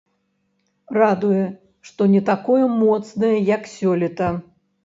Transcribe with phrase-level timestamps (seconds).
[0.97, 1.43] Радуе,
[1.89, 4.33] што не такое моцнае, як сёлета.